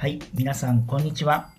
[0.00, 1.50] はい、皆さんこんにちは。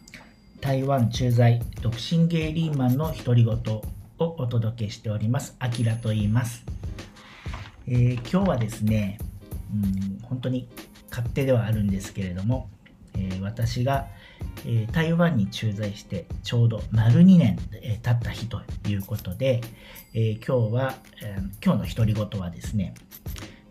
[0.61, 3.83] 台湾駐在独身ゲイリーマンの独り言を
[4.17, 5.55] お届けしております。
[5.59, 6.63] あきらと言います、
[7.87, 9.19] えー、今日はですね、
[9.71, 10.67] うん、本当に
[11.11, 12.67] 勝手ではあるんですけれども、
[13.13, 14.07] えー、私が、
[14.65, 19.61] えー、台湾に駐在してちょうど丸2年、え経った日ということで、
[20.15, 22.95] え今日は、え今日の独り言はですね、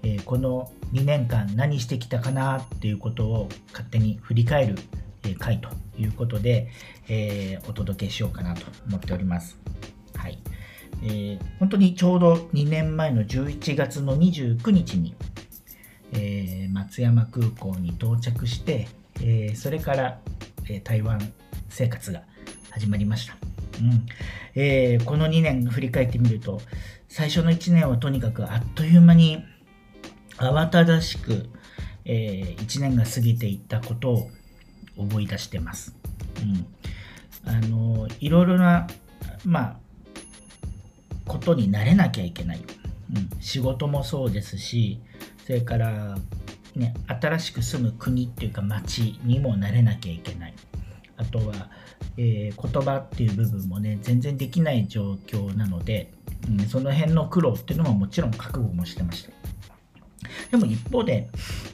[0.03, 4.77] えこの2年間何してきたかなっていうことを勝手に振り返る、
[5.39, 5.69] 回と
[5.99, 6.69] いうことで、
[7.09, 9.59] えー、お届けしようかなと思っております。
[10.15, 10.39] はい。
[11.03, 15.15] えー、本当にちょうど2年前の11月の29日に、
[16.13, 18.89] えー、松山空港に到着して、
[19.23, 20.21] えそれから、
[20.69, 21.21] え台湾
[21.69, 22.23] 生活が
[22.71, 23.37] 始まりました。
[23.81, 24.07] うん
[24.55, 26.61] えー、この2年振り返ってみると
[27.09, 29.45] 最初の1年はとにかくあっという間に
[30.41, 31.51] 慌ただしく、
[32.07, 34.31] えー、1年が過ぎていったことを
[34.97, 35.95] 思い出してます。
[36.43, 38.87] うん、あのいろいろな、
[39.45, 39.77] まあ、
[41.27, 42.65] ことになれなきゃいけない、
[43.15, 43.31] うん。
[43.41, 45.01] 仕事もそうですし、
[45.47, 46.17] それから、
[46.75, 50.55] ね、新しく住む国っていうか町にもなれなきゃいけない。
[51.19, 51.71] あとは、
[52.17, 56.13] えー、言葉っていう部分もね、全然できない状況なので、
[56.49, 59.40] うん、その辺の苦労っていうのももちろん覚悟もしてました。
[60.51, 61.29] でも一方で、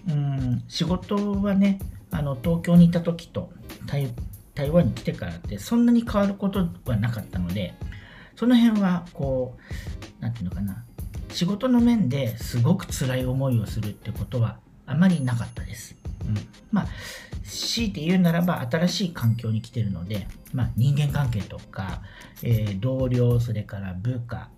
[0.08, 1.78] うん、仕事はね、
[2.10, 3.50] あの東京にいた時と
[3.86, 4.10] 台
[4.54, 7.74] 台湾に来てからってそんなに変わることはなかったので、
[8.36, 9.56] その辺はこ
[10.20, 10.84] う、なんていうのかな、
[11.30, 15.96] 仕事の面ですごく辛い思いをするってことはあまりなかったです。
[16.26, 16.34] うん、
[16.72, 16.86] まあ、
[17.44, 22.02] 強いて言うならば新しい環境に来てるので、まあ、人間関係とか、
[22.42, 24.48] えー、同僚、それから部下、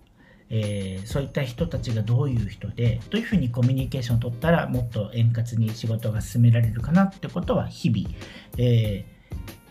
[0.51, 8.15] えー、そういった人たちがどういう人でどういうふうにコミュニケーションを取ったらもっと円滑に仕事が進められるかなってことは日々、
[8.57, 9.05] え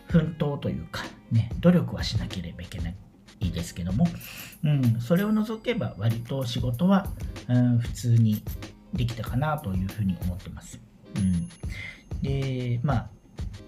[0.07, 2.89] ー、奮闘というか、ね、努力はしなければいけな
[3.41, 4.07] いですけども、
[4.63, 7.07] うん、それを除けば割と仕事は、
[7.47, 8.41] うん、普通に
[8.93, 10.79] できたかなというふうに思ってます。
[11.15, 11.49] うん、
[12.21, 13.09] でま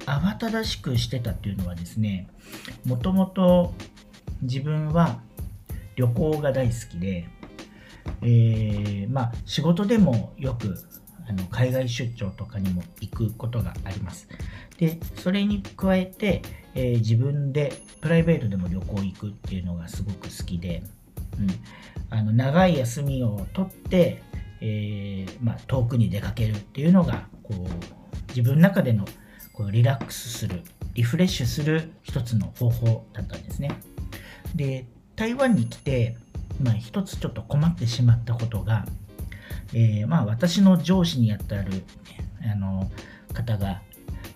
[0.06, 2.28] あ慌ただしくしてたっていうのはですね
[2.86, 3.74] もともと
[4.42, 5.22] 自分は
[6.02, 7.28] 旅行が大好きで、
[8.24, 10.76] えー、まあ、仕事でもよく
[11.30, 14.28] あの海外出張とかにも行くことがあります。
[14.80, 16.42] で、それに加えて、
[16.74, 20.82] えー、自分でプライベートでも旅行行くっていうのがすごく好きで、
[21.40, 21.48] うん、
[22.10, 24.24] あの長い休みを取って、
[24.60, 29.06] えー、まあ、遠くに出かけるっていうのがこう自分の中での
[29.54, 30.64] こうリラックスする
[30.96, 33.70] リフレッシュする一つの方法だったんですね。
[34.56, 34.88] で
[35.22, 36.18] 台湾に来て、
[36.64, 38.88] まあ、一つちょっと困ってしまったことが、
[39.72, 41.84] えー、まあ、私の上司にあたる、
[42.52, 42.90] あの
[43.32, 43.84] 方が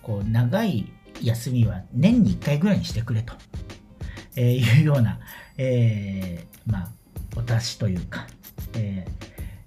[0.00, 0.86] こう長い
[1.20, 3.32] 休みは年に1回ぐらいにしてくれと、
[4.36, 5.18] えー、いうような、
[5.58, 6.88] えー、まあ、
[7.36, 8.28] お達しというか、
[8.74, 9.04] え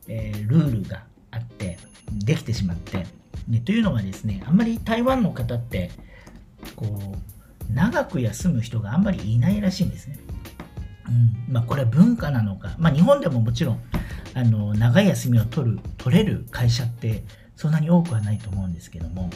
[0.08, 1.80] えー、ルールがあって
[2.14, 3.06] できてしまって、
[3.50, 5.92] ね、というのがですねあんまり台湾の方って
[6.78, 6.86] こ
[7.68, 10.18] う長く休む人があんまりいないらしいんですね。
[11.10, 11.54] うん。
[11.54, 13.82] まあ、これは文化なのか、まあ、日本でももちろん
[14.34, 17.24] あの長い休みを取る取れる会社って
[17.56, 19.30] そんなに多くはないと思うんですけども。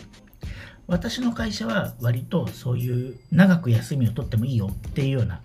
[0.85, 5.41] 私の会社は割とそういう長く休みを取ってもいいよっていうような、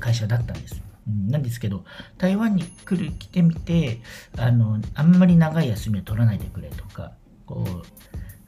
[0.00, 0.82] 会社だったんです。
[1.06, 1.84] なんですけど
[2.16, 4.00] 台湾に来る来てみて
[4.38, 7.12] あのあんまり長い休みを取らないでくれとか
[7.44, 7.86] こう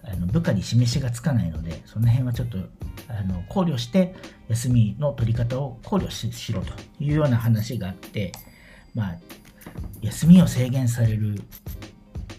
[0.08, 2.58] あの部下に示しがつかないのでその辺はちょっと
[3.08, 4.14] あの考慮して
[4.48, 8.32] 休みの取り方を考慮しろというような話があって、
[8.94, 9.16] まあ、
[10.02, 11.42] 休みを制限される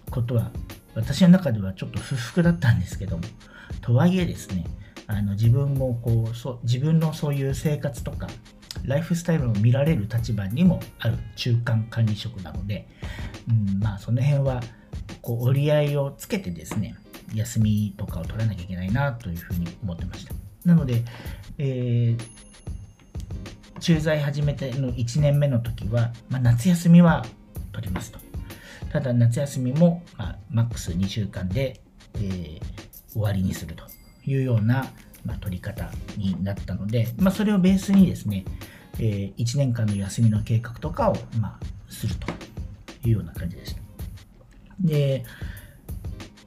[0.10, 0.52] ことは
[0.96, 3.24] 私の中ではちょっと不服だったんですけども
[3.82, 4.66] とはいえですね
[5.08, 8.28] あの自分もこうそ自分のそういう生活とか
[8.84, 12.88] ライフスタイルを見られる立場にもある中間管理職なので、
[13.50, 14.62] うん、まあその辺は
[15.22, 16.96] こう折り合いをつけてですね
[17.34, 20.34] 休みとかを取らなきゃいけないなというふうに思ってました。
[20.66, 21.04] なので、
[21.58, 27.26] えー、駐在始めての1年目の時は、まあ、夏休みは
[27.72, 28.20] 取りますと。
[28.92, 31.82] ただ夏休みも、まあ、マックス2週間で、
[32.16, 32.62] えー、
[33.12, 33.84] 終わりにすると
[34.26, 34.92] いうような、
[35.26, 38.46] まあ、取り方になったので、まあ、それをベースにですね、
[39.00, 42.28] えー、1年間の休みの計画とかを、まあ、すると
[43.08, 43.82] いうような感じでした。
[44.82, 45.26] で、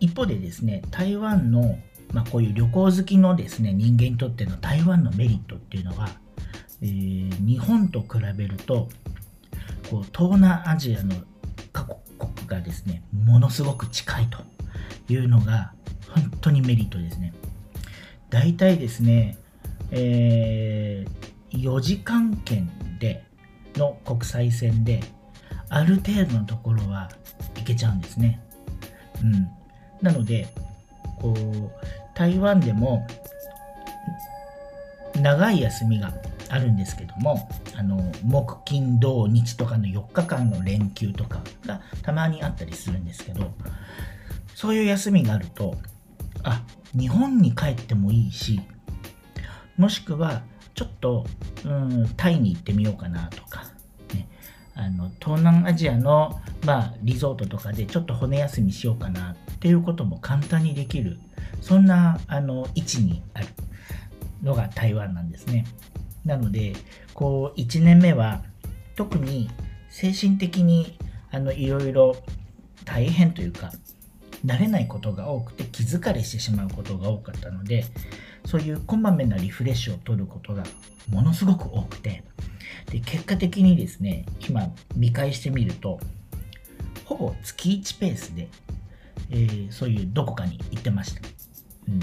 [0.00, 1.78] 一方でですね、台湾の、
[2.12, 6.08] まあ、こういう旅行好きのですね、人間にとっての台湾のメリットっていうのは、
[6.82, 8.88] えー、日本と比べると、
[9.90, 11.14] こう東南アジアの
[11.72, 14.38] 各国がですね、ものすごく近いと
[15.12, 15.72] いうのが
[16.08, 17.32] 本当にメリットですね。
[18.30, 19.38] 大体ですね、
[19.90, 23.24] えー、4時間圏で
[23.76, 25.00] の国際線で
[25.68, 27.10] ある程度のところは
[27.56, 28.40] 行けちゃうんですね。
[29.22, 29.48] うん、
[30.02, 30.48] なので
[31.20, 31.70] こう
[32.14, 33.06] 台湾でも
[35.16, 36.12] 長い休みが
[36.48, 43.52] あるんですけどもあの木金土日とかの4日間の連休とかがたまにあったりするんですけど
[44.54, 45.76] そういう休みがあると
[46.42, 46.62] あ
[46.98, 48.60] 日本に帰ってもいいし
[49.76, 50.42] もしくは
[50.74, 51.26] ちょっと
[51.64, 53.64] うんタイに行ってみようかなとか、
[54.14, 54.28] ね、
[54.74, 61.18] あの東南アジアの、まあ、リゾートとかでちょっと骨休みしようかなっていうことも簡単にできる
[61.60, 63.46] そんなあの位置にある
[64.42, 65.66] のが台湾なんですね。
[66.24, 66.72] なので、
[67.12, 68.42] こう、1年目は、
[68.96, 69.50] 特に
[69.90, 70.96] 精神的に、
[71.30, 72.16] あの、いろいろ
[72.86, 73.70] 大変というか、
[74.44, 77.84] 慣れないことが多くて気疲れしてしまうことが多かったので、
[78.46, 80.64] そういうこまめなリフレッシュを取ることが
[81.10, 82.24] ものすごく多くて、
[82.90, 86.00] で結果的にですね、今見返してみると、
[87.04, 88.48] ほぼ月1ペースで、
[89.30, 91.20] えー、そういうどこかに行ってました。
[91.88, 92.00] うん。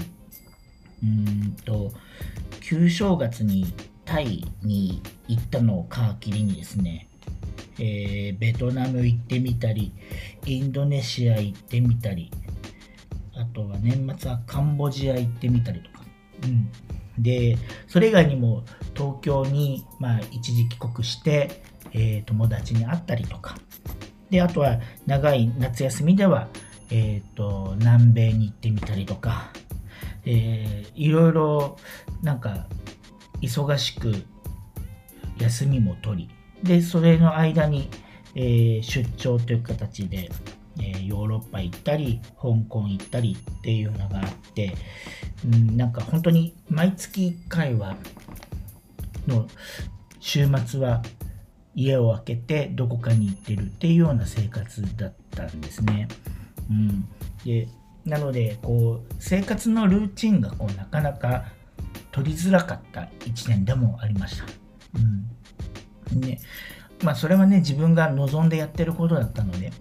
[1.02, 1.92] うんと、
[2.60, 3.66] 旧正月に
[4.04, 5.88] タイに行ったのを
[6.18, 7.08] 皮切りにですね、
[7.78, 9.92] えー、ベトナム行ってみたり、
[10.46, 12.30] インドネシア行ってみたり、
[13.34, 16.04] あとは年末はカンボジア行ってみたりとか。
[16.42, 16.70] うん、
[17.22, 18.64] で、それ以外にも
[18.94, 23.56] 東京に、まあ、一時帰国して、えー、友達に会ったりとか。
[24.30, 26.48] で、あとは長い夏休みでは、
[26.90, 29.50] えっ、ー、と、南米に行ってみたりとか、
[30.24, 31.76] えー、いろいろ
[32.22, 32.66] なんか
[33.40, 34.14] 忙しく
[35.38, 36.30] 休みも取り、
[36.62, 37.90] で、それの間に、
[38.34, 40.30] えー、出張という形で、
[40.80, 44.74] えー、ヨーロッパ行ったり、香港行ったりっていうのがあって、
[45.44, 47.96] うん、なんか本当に毎月1回は、
[49.26, 49.46] の
[50.20, 51.02] 週末は
[51.74, 56.08] 家を空けてどこかに行ってるっていうような生活だったんですね。
[56.70, 57.08] うん、
[57.44, 57.68] で
[58.04, 61.46] なのでこう生活のルーチンがこうなかなか
[62.10, 64.44] 取りづらかった1年でもありました。
[66.14, 66.20] うん。
[66.20, 66.40] ね。
[67.02, 69.72] まあ、それはね自分が望んでやってることだったので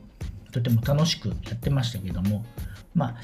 [0.52, 2.46] とても楽しくやってましたけども
[2.94, 3.16] まあ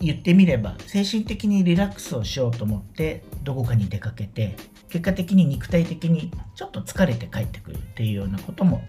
[0.00, 4.56] 言ってみれば精神的にリラックスをしようと思ってどこかに出かけて
[4.88, 8.82] 結果的に肉体的にちょっと疲れて帰ってくるっていうようなことも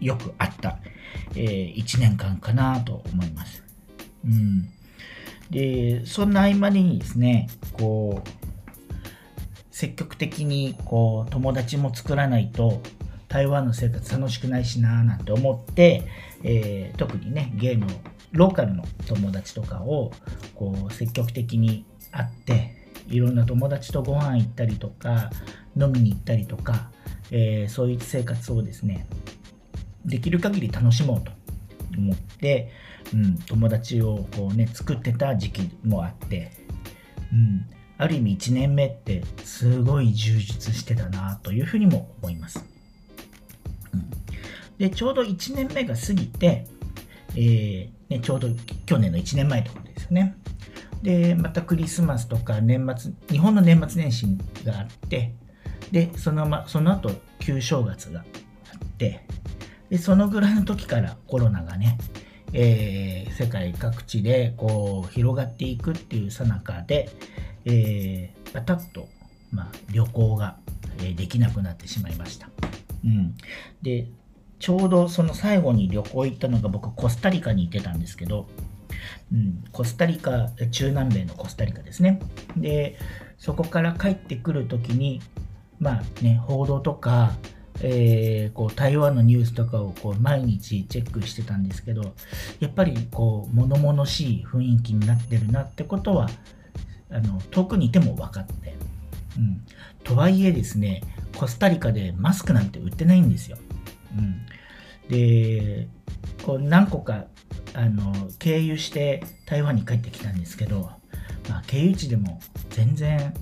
[0.00, 0.78] よくあった、
[1.36, 3.62] えー、1年間かなと思います。
[4.24, 4.68] うん、
[5.50, 8.28] でそんな合間にですねこう
[9.70, 12.80] 積極的にこう友達も作らないと
[13.28, 16.04] 台湾の生活楽しくないしなーなんて思って、
[16.44, 17.86] えー、特にねゲーム
[18.32, 20.12] ローカルの友達とかを
[20.54, 22.74] こう積極的に会って
[23.08, 25.30] いろんな友達とご飯行ったりとか
[25.76, 26.90] 飲みに行ったりとか、
[27.30, 29.06] えー、そういう生活をですね
[30.04, 31.32] できる限り楽しもうと
[31.98, 32.70] 思って、
[33.12, 36.52] うん、友達をこうね作ってた時期もあって、
[37.32, 37.66] うん、
[37.98, 42.64] ある意味1年目ってすごい充実してたなというふうにも思います。
[43.92, 44.10] うん、
[44.78, 46.66] で、ちょうど1年目が過ぎて、
[47.36, 48.48] えー、ね、ちょうど
[48.86, 50.36] 去年の1年前とかですよね。
[51.02, 54.26] で、またクリスマスとか年末、日本の年末年始
[54.64, 55.34] があって、
[55.92, 59.26] で、その,、ま、その後、旧正月があって、
[59.94, 61.98] で、そのぐらいの時からコロナがね、
[62.52, 67.10] えー、世界各地でこう広がっていくっていうさなかで、
[67.64, 69.08] えー、パタッと、
[69.52, 70.58] まあ、旅行が、
[71.00, 72.48] えできなくなってしまいました。
[73.04, 73.36] うん、
[73.82, 74.08] で
[74.58, 78.48] ちょうどその最後に旅行行ったのが僕コスタリカに行ってたんですけど、
[79.32, 82.18] うん、コスタリカ中南米のコスタリカですね。
[82.56, 82.98] で
[83.38, 85.20] そこから帰ってくる時に
[85.78, 87.32] まあね報道とか
[87.80, 92.14] えー、こう台湾のニュースとかをこう毎日チェックしてたんですけど
[92.60, 96.28] やっぱりこう物々しい雰囲気になってるなってことは
[97.10, 98.74] あの遠くにいても分かって、
[99.38, 99.64] うん、
[100.04, 101.02] とはいえですね
[101.36, 103.58] コスタリカでマスクなんて売ってないんですよ、
[104.16, 104.46] うん、
[105.08, 105.88] で
[106.44, 107.24] こう何個か
[107.74, 110.90] あの経由して台湾に帰ってきたんですけど、
[111.48, 112.40] まあ、経由地でも
[112.70, 113.34] 全然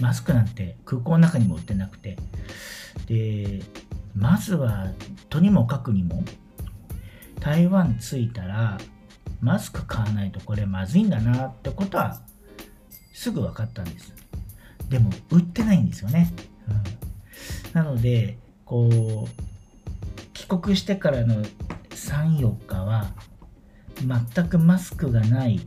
[0.00, 2.16] マスクなんて空港の中にも売ってなくて
[3.06, 3.62] で
[4.14, 4.88] まずは
[5.28, 6.22] とにもかくにも
[7.40, 8.78] 台湾着いたら
[9.40, 12.20] マスク買わないとこれまずいんだなってことは
[13.12, 14.12] すぐ分かったんです。
[14.88, 16.32] でも、売ってないんですよね。
[16.68, 19.42] うん、なので、こう、
[20.34, 21.42] 帰国してからの
[21.90, 23.12] 3、4日は、
[24.34, 25.60] 全くマスクがない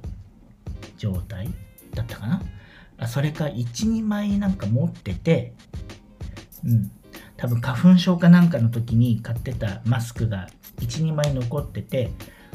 [0.97, 1.49] 状態
[1.93, 2.41] だったかな。
[2.97, 5.53] あそれか12枚なんか持ってて
[6.63, 6.91] うん
[7.37, 12.11] 多分花粉症かなんかの時に買ってたマスクが12枚残ってて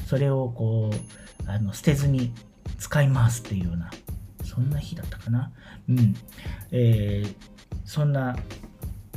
[0.07, 2.33] それをこうあの捨てずに
[2.79, 3.91] 使いますっていうような
[4.45, 5.53] そんな日だったかな。
[5.89, 6.15] うん。
[6.73, 7.35] えー、
[7.85, 8.37] そんな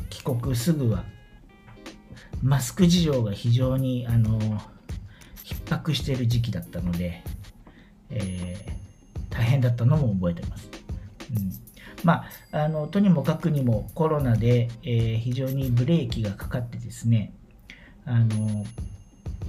[0.09, 1.05] 帰国すぐは
[2.43, 4.39] マスク事情が非常にあの
[5.43, 7.23] 逼迫している時期だったので、
[8.09, 10.69] えー、大変だったのも覚えてます。
[11.31, 11.62] うん。
[12.03, 17.33] まあ、あのとにもかくにもコロナで、えー、非常にブレーキがかかってですね
[18.05, 18.65] あの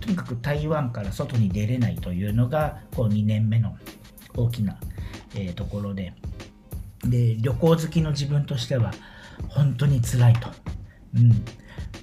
[0.00, 3.76] とにかく台湾から外に出れないというのがこう2年目の
[4.36, 4.76] 大きな、
[5.34, 6.12] えー、ところで。
[7.04, 8.90] で旅行好きの自分としては
[9.48, 10.48] 本当に辛いと、
[11.14, 11.44] うん。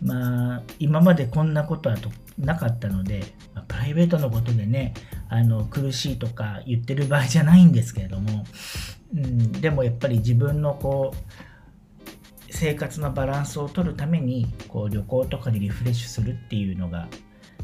[0.04, 4.94] まあ、今までこんなことはとなかったので、まあ、プライベートのことでね
[5.30, 8.46] あの苦しいとか言ってる場合じゃないんですけれども、
[9.14, 11.18] うん、でもやっぱり自分のこう
[12.50, 17.08] 生活のバランスを取るためにこう旅行とかでリフレッシュするっていうのが、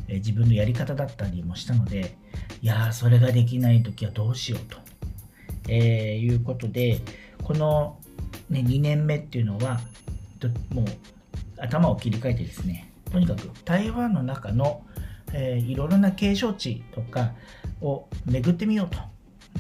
[0.07, 2.15] え自分のやり方だったりもしたので
[2.61, 4.77] いやーそれができない時はどうしようと、
[5.67, 7.01] えー、いうことで
[7.43, 7.99] この、
[8.49, 9.79] ね、2年目っていうのは
[10.71, 10.85] もう
[11.57, 14.83] 頭を切り替えてですねとにかく台湾の中の、
[15.33, 17.33] えー、いろいろな景勝地とか
[17.81, 18.99] を巡ってみようと、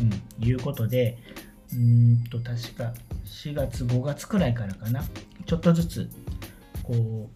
[0.01, 1.17] うん、いうことで
[1.77, 2.93] うんと確か
[3.25, 5.03] 4月5月くらいからかな
[5.45, 6.09] ちょっとずつ
[6.81, 7.29] こ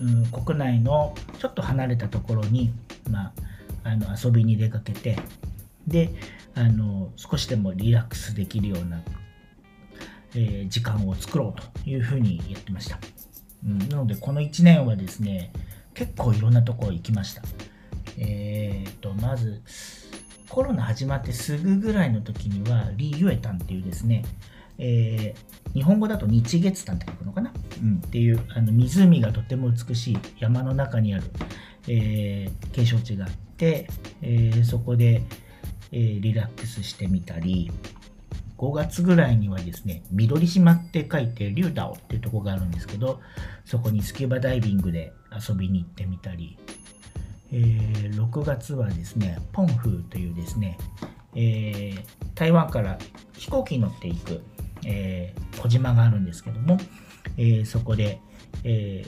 [0.00, 2.72] う、うん、国内のちょっと離れたところに、
[3.10, 3.32] ま
[3.84, 5.16] あ、あの遊びに出かけて
[5.86, 6.10] で
[6.54, 9.02] あの少しでもリラックスできるような、
[10.34, 12.98] えー、時間を作ろうというふうにやってました。
[13.66, 15.52] うん、なのでこの1年はですね
[15.94, 17.42] 結構いろんなところ行きました
[18.16, 19.62] えー、とまず
[20.48, 24.24] コロナ始まってすぐぐらいの時にはリー・ユエタンっていうですね、
[24.78, 27.52] えー、日本語だと日月潭って書くのかな、
[27.82, 31.24] うん、っていうあの湖がとても美しい山の中にある、
[31.88, 33.88] えー、景勝地があって、
[34.22, 35.22] えー、そこで、
[35.92, 37.70] えー、リラックスしてみたり
[38.58, 43.20] 5月ぐらいにはですね、緑島って書いて、リュウダオっていうとこがあるんですけど、
[43.64, 46.58] そこにスキューバダイビングで遊びに行ってみたり、
[47.52, 50.78] えー、6月はですね、ポンフーというですね、
[51.34, 52.98] えー、台湾から
[53.36, 54.42] 飛行機に乗っていく、
[54.84, 56.78] えー、小島があるんですけども、
[57.36, 58.20] えー、そこで、
[58.64, 59.04] え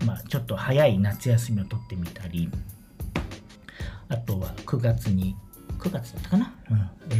[0.00, 2.48] ーまあ、ちょっと早い夏休みを取ってみたり、
[4.08, 5.36] あとは9月に、
[5.78, 6.90] 9月だったかな、うん。
[7.10, 7.14] え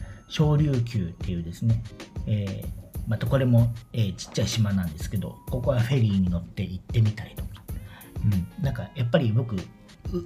[0.00, 1.80] ー小琉球っていうですね、
[2.26, 2.66] えー、
[3.06, 7.62] またこれも、えー、ちっちゃい島なんですけど、ここはフェリーに乗って行ってみたりとか、
[8.24, 9.54] うん、なんかやっぱり僕、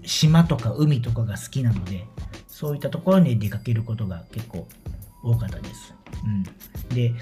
[0.04, 2.07] 島とか海とかが好きなので、
[2.47, 4.66] そういったところに出かけることが結構
[5.23, 5.95] 多かったです。
[6.25, 6.42] うん、
[6.95, 7.14] で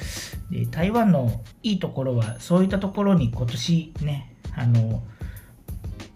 [0.50, 5.02] で台湾のいいところは、そういったところに今年ね、あの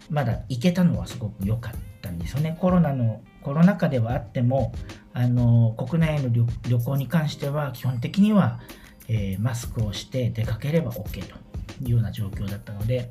[0.08, 2.56] まだ行けたのはすごく良かったんですよね。
[2.60, 4.72] コロナのコロナ禍ではあっても、
[5.12, 8.60] あの国内の旅行に関しては基本的には、
[9.08, 11.36] えー、マスクをして出かければ OK と
[11.82, 13.10] いうような状況だったので、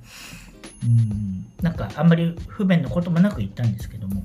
[0.83, 1.45] うん。
[1.61, 4.23] なんかあんまり不便なこともなく行ったんですけども、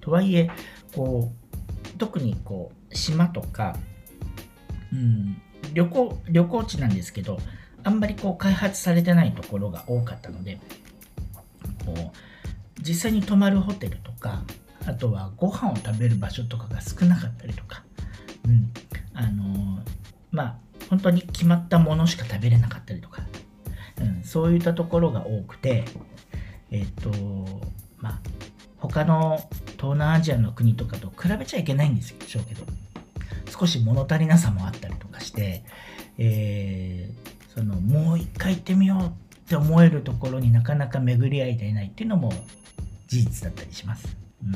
[0.00, 0.50] とはいえ、
[0.94, 3.76] こう特にこう島とか、
[4.92, 5.40] うん、
[5.74, 7.38] 旅行旅行地なんですけど、
[7.84, 10.60] あんまりこう開発されてないところが多かったので、
[11.84, 14.44] こう実際に泊まるホテルとか、
[14.86, 17.82] あとはご飯を食べる場所とかが少なかったりとか、
[18.46, 18.72] うん、
[19.12, 19.80] あのー、
[20.30, 20.56] まあ
[20.88, 23.22] 本当に決まったものしか食べれなかったりとか、
[24.00, 25.84] うん、そういったところが多くて、
[26.70, 27.10] えっ、と、
[27.98, 28.20] まあ、
[28.76, 29.38] 他の
[29.76, 32.64] 東南アジアの国とかと比べちゃいけないんですよ、しょうけど。
[33.50, 35.64] 少し物足りなさもあったりとかして、
[36.18, 42.32] えー、そのもう一回行ってみようって思えるところになかなか巡り合えていないっていうのも
[43.08, 44.16] 事実だったりします。
[44.44, 44.52] うん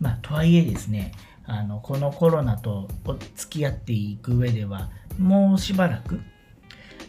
[0.00, 1.12] まあ、とはいえですね
[1.46, 2.88] あのこのコロナと
[3.34, 6.20] 付き合っていく上ではもうしばらく、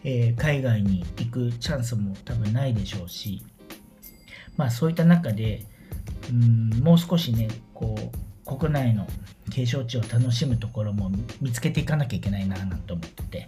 [0.10, 3.44] えー、海外に行くチャンスも多分ないでしょうし、
[4.56, 5.66] まあ、そういった中で
[6.32, 9.06] うんもう少しねこう国内の
[9.52, 11.12] 景勝地を楽しむところも
[11.42, 13.48] 見つけていかなきゃいけないななんて思ってて、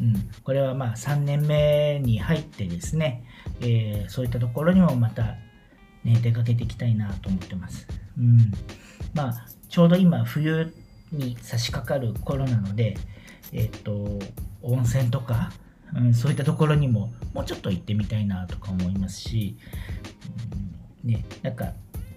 [0.00, 3.22] うん、これはまあ3年目に入ってですね、
[3.60, 5.36] えー、そういったところにもまた
[6.04, 7.86] ね、出かけていきたいなと思ってます。
[8.18, 8.52] うん。
[9.14, 10.72] まあ、ちょうど今、冬
[11.12, 12.96] に差し掛かる頃なので、
[13.52, 14.18] えっ、と、
[14.62, 15.52] 温泉とか、
[15.96, 19.56] うん、そういったところにももうちょっと行ってみたいなとか思いますし、
[21.04, 21.72] うん、ね、なんか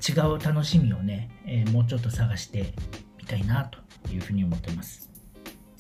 [0.08, 2.74] 違う楽しみをね、えー、もうちょっと探して
[3.20, 3.80] みたいなと
[4.12, 5.10] いうふうに思ってます。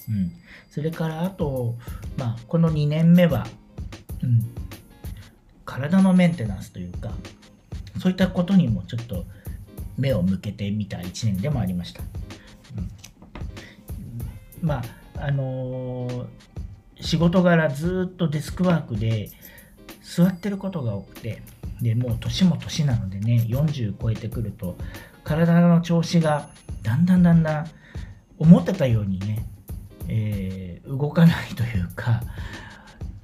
[0.09, 0.31] うん、
[0.69, 1.75] それからあと、
[2.17, 3.45] まあ、この2年目は、
[4.23, 4.41] うん、
[5.65, 7.11] 体のメンテナンスというか
[7.99, 9.25] そういったことにもちょっと
[9.97, 12.01] 目を向けてみた1年でもありました。
[14.61, 14.81] うん、ま
[15.17, 16.25] ああのー、
[17.01, 19.29] 仕事柄ずっとデスクワークで
[20.01, 21.41] 座ってることが多くて
[21.81, 24.77] でもう年も年なのでね40超えてくると
[25.23, 26.49] 体の調子が
[26.83, 27.67] だんだんだんだん
[28.37, 29.45] 思ってたようにね、
[30.07, 32.21] えー、動かないというか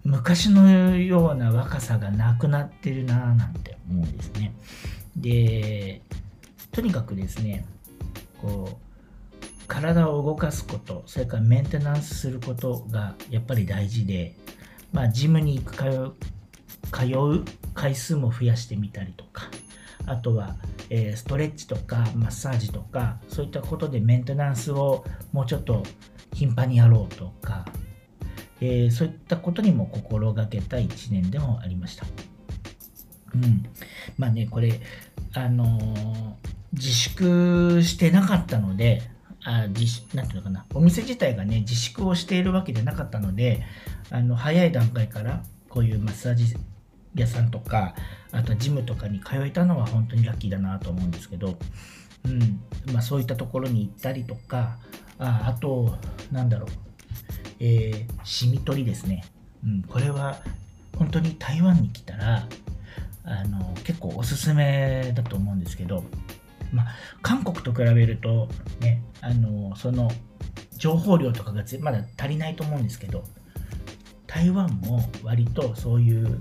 [0.04, 4.54] 昔のような若さがなくなってるなぁなんて思うんですね。
[5.16, 6.02] で
[6.72, 7.66] とにかくですね
[8.42, 8.87] こう
[9.68, 14.36] 体を動かすことそれからメンテナンスすることがやっぱり大事で
[14.92, 17.44] まあジムに行く通う
[17.74, 19.50] 回数も増やしてみたりとか
[20.06, 20.56] あとは、
[20.90, 25.84] えー、ストレッチとかマッサージとかそういったことでメンテナンスをもうちょっと
[26.34, 27.66] 頻繁にやろうとか、
[28.62, 32.06] えー、そういったことにも心がけた1年でもありました。
[33.36, 33.66] うん、
[34.18, 34.80] まあねこれ
[35.34, 36.34] あのー、
[36.74, 39.02] 自粛してなかったので
[39.50, 40.66] あ自なんていうのかな。
[40.74, 43.64] お店自体がね自粛をしているわけでなかったので
[44.12, 46.58] あの早い段階からこういうマッサージ
[47.16, 47.96] 屋さんとか
[48.34, 51.58] あとはジムとかに通えたのは本当にラッキーだなと思うんですけど、
[52.26, 52.62] うん。
[52.92, 54.78] まあ、そういったところに行ったりとか
[55.18, 55.98] ああと
[56.32, 56.70] なんだろう、
[57.62, 59.24] えー、シミ取りですね、
[59.66, 60.38] うん、これは
[60.98, 62.48] 本当に台湾に来たら
[63.24, 66.04] あの結構おすすめだと思うんですけど、
[66.72, 66.88] まあ、
[67.22, 70.10] 韓国と比べるとねあのその
[70.78, 73.24] 情報量とかがまだ足りないと思うんですけど
[74.28, 76.38] 台湾も割とそういう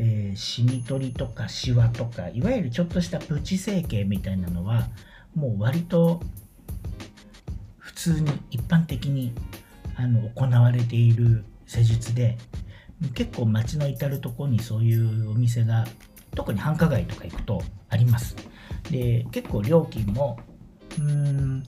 [0.00, 4.88] えー、シミ取りとかシワとかいわゆるちょっとしたプチ整形みたいなのは
[5.34, 6.20] もう割と
[7.78, 9.32] 普通に一般的に
[9.96, 12.38] あの行われている施術で
[13.14, 15.84] 結構街の至る所にそういうお店が
[16.34, 18.36] 特に繁華街とか行くとあります。
[18.90, 20.38] で結構料金も
[20.98, 21.62] うーん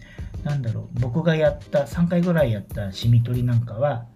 [0.45, 4.07] なんだろう僕がやった3回ぐらいやったシミ取りなんかは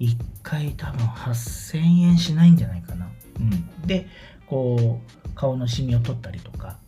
[0.00, 3.08] 1回多分8000円しないんじゃないかな。
[3.38, 4.06] うん、で
[4.46, 6.78] こう顔のシミを取ったりとか、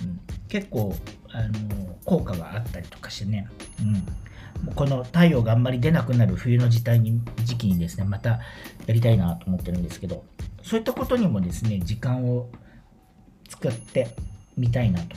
[0.00, 0.94] うん、結構
[1.30, 3.48] あの効果があったりとかしてね、
[3.80, 8.40] うん、この太陽があんまり出なくなる冬の時代に時期にですねまた
[8.86, 10.24] やりたいなと思ってるんですけど
[10.62, 12.48] そういったことにもですね時間を
[13.48, 14.14] 使って
[14.56, 15.16] みたいなと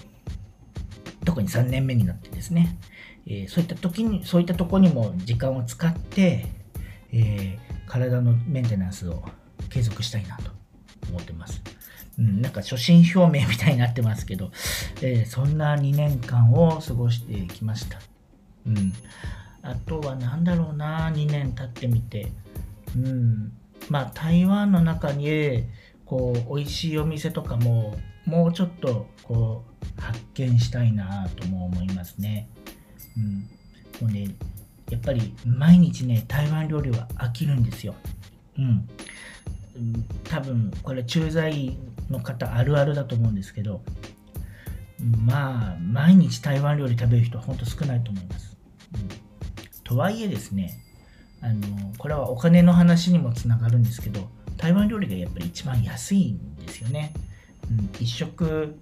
[1.25, 2.77] 特に3年目になってですね、
[3.25, 6.45] えー、そういった時にそういったとこにも時間を使って、
[7.11, 9.23] えー、体のメンテナンスを
[9.69, 10.51] 継続したいなと
[11.09, 11.61] 思ってます。
[12.17, 14.51] うん、なんか初心表明みたいになってますけど、
[15.01, 17.99] えー、そんな2年間を過ごしてきました。
[18.65, 18.93] うん。
[19.61, 22.31] あとは何だろうな、2年経ってみて。
[22.95, 23.51] うん。
[23.89, 25.63] まあ、台湾の中に、
[26.05, 29.63] こう、美味しいお店とかも、もうちょっと、こ
[29.97, 32.49] う、発見したいなとも思いますね。
[33.17, 33.33] うん。
[34.01, 34.35] もうね、
[34.89, 37.95] やっぱり毎日ね、台湾料理は飽きるんですよ。
[38.57, 38.87] うん。
[40.23, 41.77] 多分これ駐在
[42.09, 43.81] の方あるあるだと思うんですけど
[44.99, 48.57] まあ毎日台湾料理食べる人は本当少ないと思います、
[48.93, 49.09] うん、
[49.83, 50.81] とはいえですね
[51.41, 57.13] あのこれはお金の話にもつながるんですけど台湾料理がやっぱり一番安いんですよね、
[57.69, 58.77] うん、1食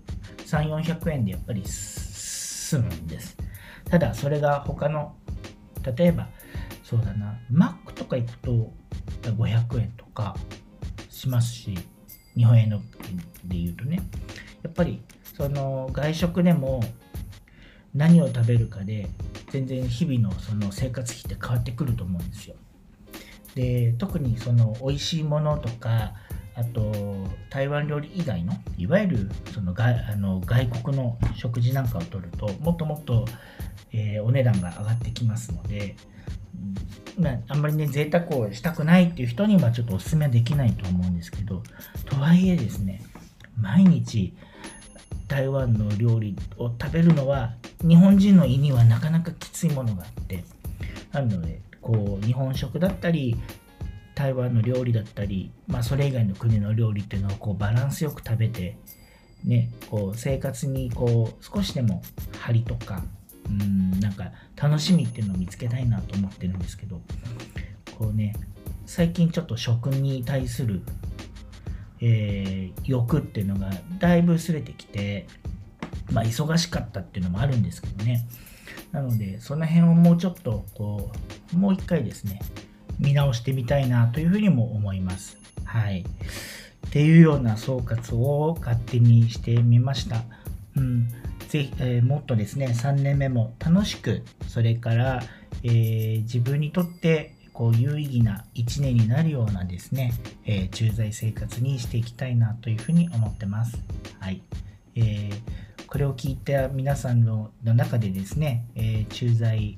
[0.45, 3.37] 3400円でやっぱり済むんです。
[3.85, 5.15] ただそれが他の
[5.95, 6.27] 例えば
[6.83, 8.73] そうだなマックとか行くと
[9.23, 10.35] 500円とか
[11.09, 11.77] しますし
[12.35, 12.79] 日本円の
[13.45, 13.99] で言うとね。
[14.63, 16.81] やっぱりその外食でも
[17.93, 19.09] 何を食べるかで
[19.49, 22.55] 全然日々のその生活費って変わってくると思うんですよ。
[23.55, 26.13] で特にその美味しいものとか
[26.55, 26.91] あと
[27.49, 33.25] 台湾料理以外のいわゆるその外あの外国の食事なんかを取るともっともっと、
[33.91, 35.95] えー、お値段が上がってきますので
[37.17, 41.61] まあ、あんまりね、贅沢をしたくないっていう人にはちょっとお勧めできないと思うんですけど、
[42.05, 43.03] とはいえですね、
[43.59, 44.33] 毎日
[45.27, 50.43] 台湾の料理を食べるのは、日本人の胃にはなかなかきついものがあって、
[51.11, 53.37] なので、こう、日本食だったり、
[54.15, 58.78] 台湾の料理だったり、まあ、それ以外の国の料理っていうのをこうバランスよく食べて、
[59.43, 62.02] ね、こう生活にこう少しでも
[62.39, 63.04] 張りとか
[63.47, 67.02] うんなんか楽しみっていうのを見つけたいなと思ってるんですけど
[67.97, 68.34] こうね
[68.86, 70.82] 最近ちょっと食に対する、
[71.99, 75.28] えー、欲っていうのがだいぶ薄れてきて
[76.12, 78.26] まあ、忙しかったっていうのもあるんですけどね。
[78.91, 81.12] なので、その辺をもうちょっと、こ
[81.54, 82.39] う、もう一回ですね、
[82.99, 85.38] 見直してみたいなというふうにも思います。
[85.65, 86.01] はい。
[86.01, 90.23] っていうような総括を勝手にしてみました。
[90.75, 91.08] うん。
[91.49, 95.23] ぜひ、えー、もっとですね、3年目も楽しく、それから、
[95.63, 100.13] えー、自分にとってこう有意義な1年になるようなですね、
[100.45, 103.77] えー、駐在生活にしていきたいなというふうに思ってます。
[104.19, 104.41] はい。
[104.95, 109.77] えー、これを聞いた皆さんの中でですね、えー、駐在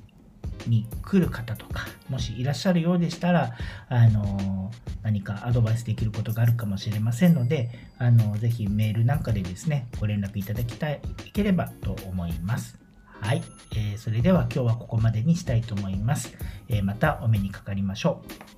[0.66, 3.52] に来る方とか、もしいらっしゃるようでしたら、
[3.88, 4.70] あの
[5.02, 11.00] 何かアドバイスできることがあるかもしれませんので、あのぜひメールなんかでですね、ご連絡いただきたい
[11.32, 12.78] ければと思います。
[13.20, 16.36] はい、えー、それでは今日はここまでにしたいと思います。
[16.68, 18.55] えー、またお目にかかりましょう。